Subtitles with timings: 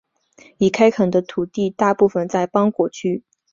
[0.57, 3.23] 已开垦的土地大部分在邦果区。